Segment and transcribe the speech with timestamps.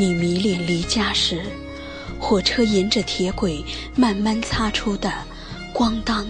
[0.00, 1.42] 你迷恋离家时，
[2.18, 3.62] 火车沿着铁轨
[3.94, 5.12] 慢慢擦出的
[5.74, 6.26] 咣当、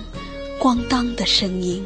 [0.59, 1.80] 咣当的声音，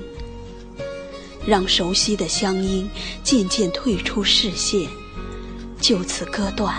[1.46, 2.88] 让熟悉的乡音
[3.22, 4.88] 渐渐退出视线，
[5.78, 6.74] 就此割断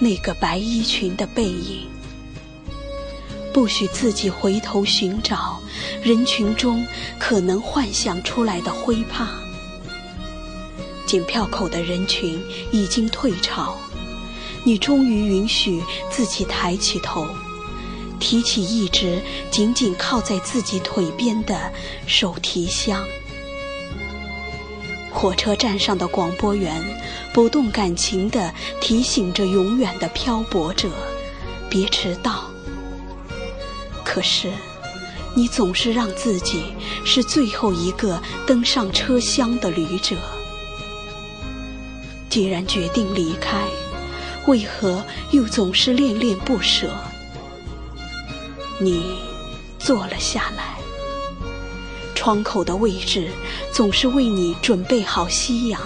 [0.00, 1.86] 那个白衣裙的背影。
[3.52, 5.62] 不许自己回头寻找
[6.02, 6.84] 人群中
[7.20, 9.28] 可能幻想出来的灰帕。
[11.06, 13.78] 检票口的人群已经退潮。
[14.64, 17.26] 你终于允许自己抬起头，
[18.18, 19.20] 提起一直
[19.50, 21.70] 紧紧靠在自己腿边的
[22.06, 23.04] 手提箱。
[25.12, 26.82] 火车站上的广播员
[27.32, 30.88] 不动感情地提醒着永远的漂泊者：
[31.68, 32.50] 别迟到。
[34.02, 34.50] 可是，
[35.34, 36.64] 你总是让自己
[37.04, 40.16] 是最后一个登上车厢的旅者。
[42.28, 43.62] 既然决定离开。
[44.46, 46.90] 为何又总是恋恋不舍？
[48.78, 49.16] 你
[49.78, 50.76] 坐了下来，
[52.14, 53.30] 窗口的位置
[53.72, 55.80] 总是为你准备好夕阳，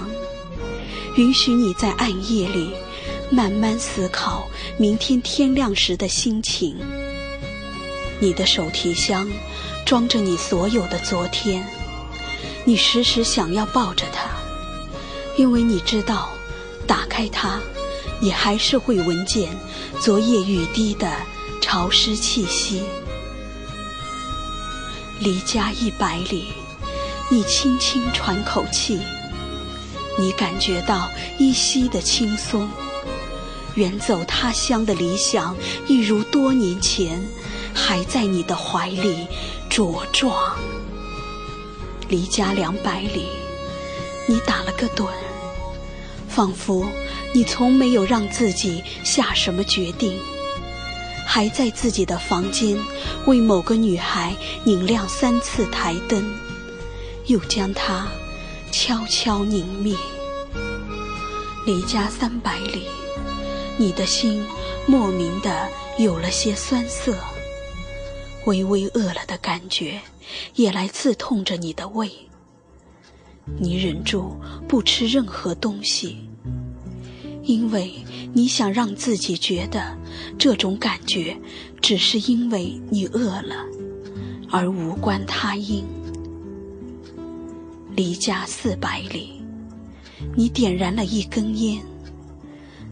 [1.16, 2.72] 允许你在暗夜里
[3.30, 6.76] 慢慢思考明天天亮时的心情。
[8.18, 9.28] 你的手提箱
[9.86, 11.64] 装着你所有的昨天，
[12.64, 14.28] 你时时想要抱着它，
[15.36, 16.30] 因为你知道，
[16.86, 17.60] 打开它。
[18.20, 19.56] 你还是会闻见
[20.00, 21.10] 昨夜雨滴的
[21.60, 22.82] 潮湿气息。
[25.20, 26.48] 离家一百里，
[27.28, 29.00] 你轻轻喘口气，
[30.18, 32.68] 你感觉到依稀的轻松。
[33.74, 35.56] 远走他乡的理想，
[35.86, 37.24] 一如多年前，
[37.72, 39.28] 还在你的怀里
[39.70, 40.56] 茁壮。
[42.08, 43.26] 离家两百里，
[44.26, 45.08] 你打了个盹，
[46.28, 46.86] 仿佛。
[47.34, 50.18] 你从没有让自己下什么决定，
[51.26, 52.78] 还在自己的房间
[53.26, 54.34] 为某个女孩
[54.64, 56.24] 拧亮三次台灯，
[57.26, 58.08] 又将它
[58.72, 59.94] 悄悄拧灭。
[61.66, 62.86] 离家三百里，
[63.76, 64.42] 你的心
[64.86, 65.68] 莫名的
[65.98, 67.14] 有了些酸涩，
[68.46, 70.00] 微微饿了的感觉
[70.54, 72.10] 也来刺痛着你的胃。
[73.56, 74.36] 你忍住
[74.66, 76.18] 不吃任何东西。
[77.44, 77.90] 因为
[78.34, 79.96] 你想让自己觉得
[80.36, 81.34] 这种感觉
[81.80, 83.64] 只是因为你饿了，
[84.50, 85.82] 而无关他因。
[87.96, 89.40] 离家四百里，
[90.36, 91.80] 你点燃了一根烟。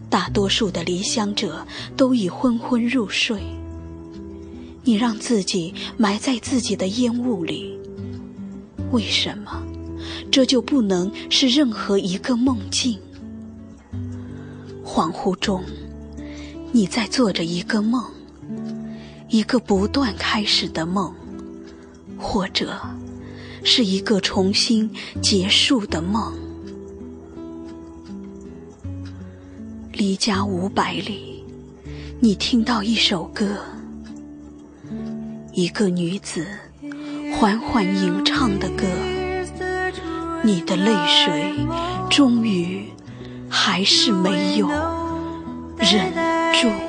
[0.09, 3.41] 大多数的离乡者都已昏昏入睡，
[4.83, 7.77] 你让自己埋在自己的烟雾里。
[8.91, 9.61] 为什么
[10.31, 12.99] 这就不能是任何一个梦境？
[14.85, 15.63] 恍惚中，
[16.71, 18.03] 你在做着一个梦，
[19.29, 21.13] 一个不断开始的梦，
[22.17, 22.79] 或者
[23.63, 24.89] 是一个重新
[25.21, 26.33] 结束的梦。
[29.91, 31.43] 离家五百里，
[32.19, 33.57] 你听到一首歌，
[35.53, 36.45] 一个女子
[37.33, 38.85] 缓缓吟唱的歌，
[40.43, 41.53] 你的泪水
[42.09, 42.97] 终于。
[43.49, 44.67] 还是没有
[45.77, 46.13] 忍
[46.53, 46.86] 住。